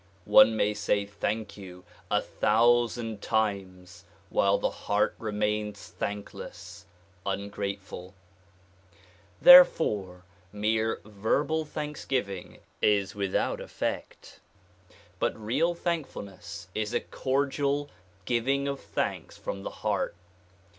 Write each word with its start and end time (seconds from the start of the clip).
One 0.25 0.55
may 0.55 0.73
say 0.73 1.05
"thank 1.05 1.57
you" 1.57 1.83
a 2.09 2.21
thousand 2.21 3.21
times 3.21 4.03
while 4.31 4.57
the 4.57 4.71
heart 4.71 5.13
remains 5.19 5.89
thankless, 5.89 6.87
ungrateful. 7.23 8.15
Therefore 9.39 10.23
mere 10.51 11.01
verbal 11.05 11.65
thanksgiving 11.65 12.61
is 12.81 13.13
without 13.13 13.61
effect. 13.61 14.39
But 15.19 15.37
real 15.39 15.75
thankfulness 15.75 16.67
is 16.73 16.95
a 16.95 16.99
cordial 17.01 17.91
giving 18.25 18.67
of 18.67 18.79
thanks 18.79 19.37
from 19.37 19.61
the 19.61 19.69
heart. 19.85 20.15